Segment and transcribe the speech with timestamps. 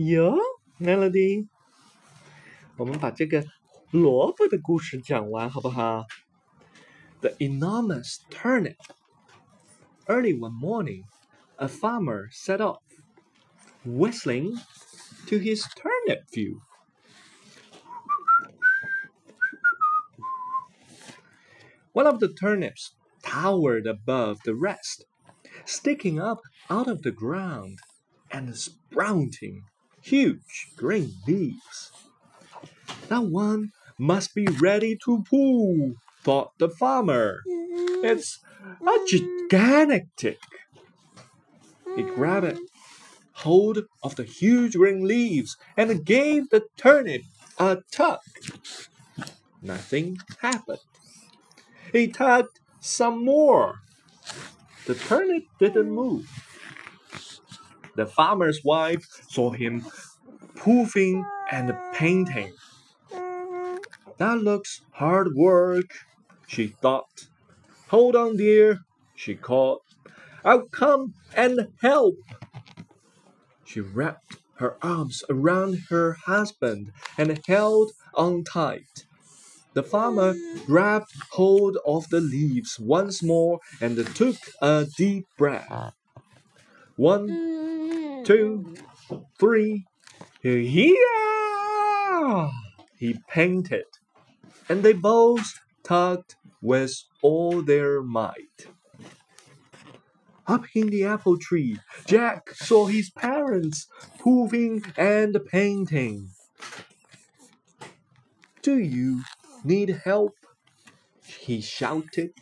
[0.00, 0.36] 哟，
[0.78, 1.48] Melody，
[2.76, 3.44] 我们把这个
[3.90, 6.04] 萝卜的故事讲完好不好？
[7.20, 8.76] The enormous turnip.
[10.06, 11.04] Early one morning,
[11.56, 12.82] a farmer set off,
[13.84, 14.56] whistling
[15.26, 16.60] to his turnip field.
[21.92, 22.90] One of the turnips
[23.22, 25.06] towered above the rest,
[25.64, 27.78] sticking up out of the ground
[28.30, 29.62] and sprouting
[30.01, 31.91] huge green leaves.
[33.07, 35.93] That one must be ready to pull,
[36.23, 37.41] thought the farmer.
[38.03, 38.39] It's
[38.85, 40.07] a gigantic.
[40.17, 40.39] Tick.
[41.95, 42.59] He grabbed
[43.33, 47.23] hold of the huge green leaves and gave the turnip
[47.57, 48.19] a tug.
[49.61, 50.79] Nothing happened.
[51.91, 53.81] He tugged some more.
[54.85, 56.27] The turnip didn't move.
[57.95, 59.85] The farmer's wife saw him
[60.55, 62.53] poofing and painting.
[64.17, 65.91] That looks hard work,
[66.47, 67.27] she thought.
[67.89, 68.79] Hold on, dear,
[69.15, 69.81] she called.
[70.45, 72.15] I'll come and help.
[73.65, 79.05] She wrapped her arms around her husband and held on tight.
[79.73, 80.35] The farmer
[80.65, 85.93] grabbed hold of the leaves once more and took a deep breath.
[87.01, 88.75] One, two,
[89.39, 89.87] three,
[90.43, 90.95] here!
[92.95, 93.85] He painted,
[94.69, 98.67] and they both tugged with all their might.
[100.45, 103.87] Up in the apple tree, Jack saw his parents
[104.19, 106.29] proving and painting.
[108.61, 109.23] Do you
[109.63, 110.35] need help?
[111.25, 112.33] He shouted.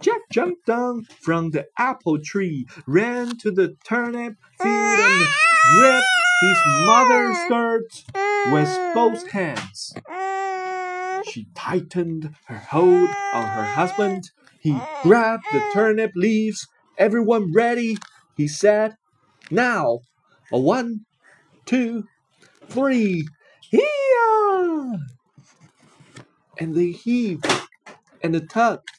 [0.00, 5.26] Jack jumped down from the apple tree, ran to the turnip field, and
[5.74, 6.06] gripped
[6.40, 8.04] his mother's skirt
[8.52, 9.94] with both hands.
[11.28, 14.30] She tightened her hold on her husband.
[14.60, 16.68] He grabbed the turnip leaves.
[16.96, 17.96] Everyone ready,
[18.36, 18.96] he said.
[19.50, 20.00] Now,
[20.52, 21.06] a one,
[21.66, 22.04] two,
[22.68, 23.26] three,
[23.60, 24.98] here!
[26.58, 27.46] And they heaved
[28.22, 28.97] and tugged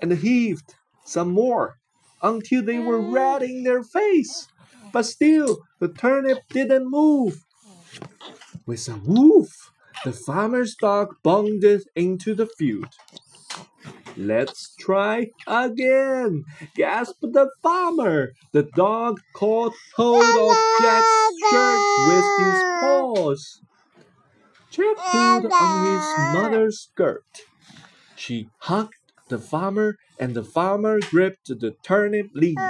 [0.00, 0.74] and heaved
[1.04, 1.76] some more
[2.22, 3.12] until they were mm.
[3.12, 4.48] red in their face.
[4.92, 7.44] But still, the turnip didn't move.
[8.66, 9.70] With a woof,
[10.04, 12.88] the farmer's dog bounded into the field.
[14.16, 16.44] Let's try again,
[16.74, 18.32] gasped the farmer.
[18.52, 23.62] The dog caught hold of Jack's shirt with his paws.
[24.70, 27.24] Jack pulled on his mother's skirt.
[28.16, 28.94] She hugged
[29.30, 32.60] the farmer, and the farmer gripped the turnip leaves.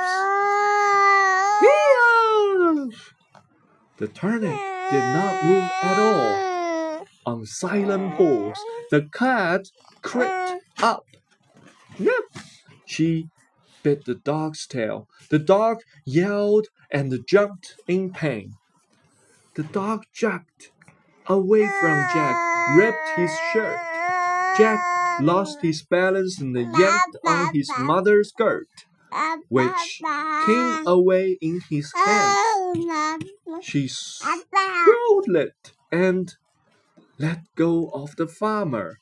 [3.96, 4.58] The turnip
[4.90, 7.06] did not move at all.
[7.26, 8.58] On silent paws,
[8.90, 9.66] the cat
[10.02, 11.04] crept up.
[11.98, 12.24] Nip!
[12.86, 13.28] She
[13.82, 15.08] bit the dog's tail.
[15.30, 18.54] The dog yelled and jumped in pain.
[19.54, 20.70] The dog jumped
[21.26, 22.36] away from Jack,
[22.76, 23.78] ripped his shirt.
[24.56, 28.68] Jack lost his balance and yanked on his mother's skirt,
[29.48, 30.00] which
[30.46, 32.38] came away in his hand.
[33.62, 35.28] She scowled
[35.92, 36.34] and
[37.18, 38.98] let go of the farmer.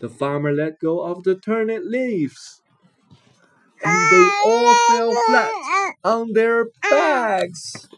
[0.00, 2.62] The farmer let go of the turnip leaves.
[3.84, 7.88] And they all fell flat on their backs.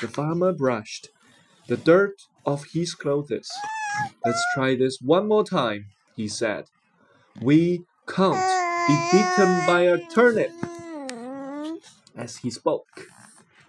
[0.00, 1.08] The farmer brushed
[1.68, 3.50] the dirt off his clothes.
[4.24, 6.66] Let's try this one more time, he said.
[7.40, 10.52] We can't be beaten by a turnip.
[12.16, 13.08] As he spoke,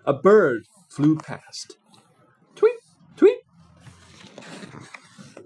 [0.05, 1.77] a bird flew past.
[2.55, 2.79] Tweet,
[3.15, 3.39] tweet.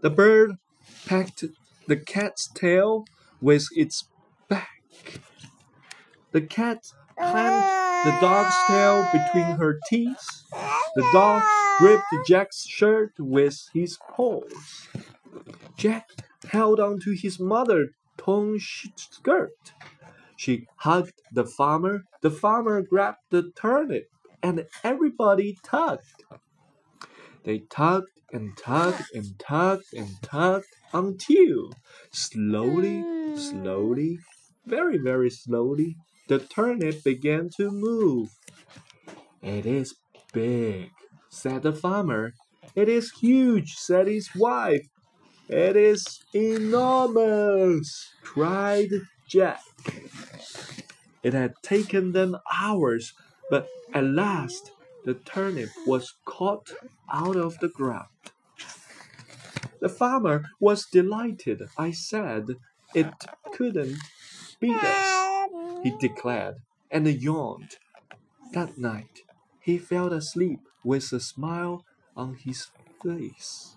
[0.01, 0.57] The bird
[1.05, 1.43] pecked
[1.87, 3.05] the cat's tail
[3.41, 4.09] with its
[4.49, 5.21] back.
[6.31, 6.79] The cat
[7.17, 10.27] clamped the dog's tail between her teeth.
[10.95, 11.43] The dog
[11.79, 14.87] gripped Jack's shirt with his paws.
[15.77, 16.09] Jack
[16.49, 19.73] held on to his mother's torn skirt.
[20.35, 22.03] She hugged the farmer.
[22.21, 24.09] The farmer grabbed the turnip,
[24.43, 26.23] and everybody tugged.
[27.43, 31.71] They tugged and tugged and tugged and tugged until
[32.11, 33.03] slowly,
[33.35, 34.19] slowly,
[34.65, 35.95] very, very slowly,
[36.27, 38.29] the turnip began to move.
[39.41, 39.95] It is
[40.33, 40.91] big,
[41.29, 42.33] said the farmer.
[42.75, 44.85] It is huge, said his wife.
[45.49, 48.89] It is enormous, cried
[49.29, 49.61] Jack.
[51.23, 53.13] It had taken them hours,
[53.49, 54.71] but at last
[55.05, 56.73] the turnip was caught
[57.11, 58.09] out of the ground.
[59.79, 61.61] The farmer was delighted.
[61.77, 62.47] I said
[62.93, 63.13] it
[63.53, 63.99] couldn't
[64.59, 65.49] beat us,
[65.81, 66.55] he declared,
[66.91, 67.77] and yawned.
[68.51, 69.21] That night,
[69.61, 71.85] he fell asleep with a smile
[72.17, 72.67] on his
[73.01, 73.76] face.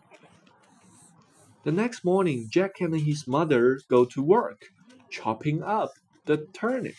[1.62, 4.70] The next morning, Jack and his mother go to work,
[5.10, 5.90] chopping up
[6.24, 6.94] the turnip.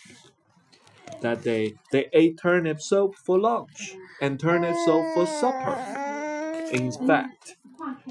[1.20, 5.76] That day, they ate turnip soup for lunch and turnip soup for supper.
[6.72, 7.56] In fact,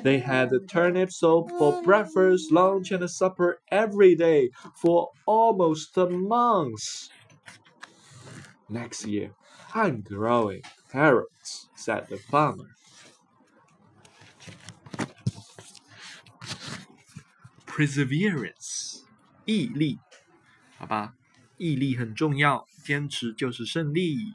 [0.03, 4.49] they had turnip soup for breakfast, lunch, and supper every day
[4.81, 7.09] for almost a month.
[8.69, 9.31] Next year,
[9.73, 12.69] I'm growing carrots, said the farmer.
[17.81, 19.01] Perseverance，
[19.45, 19.97] 毅力，
[20.77, 21.15] 好吧，
[21.57, 24.33] 毅力很重要，坚持就是胜利。